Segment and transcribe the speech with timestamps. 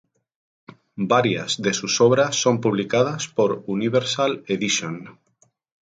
[1.11, 5.19] Varias de sus obras son publicadas por Universal Edition.